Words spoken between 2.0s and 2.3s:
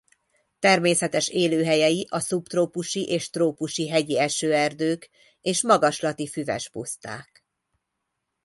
a